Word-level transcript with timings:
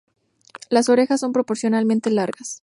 Las 0.71 0.89
orejas 0.89 1.19
son 1.19 1.31
proporcionalmente 1.31 2.09
largas. 2.09 2.59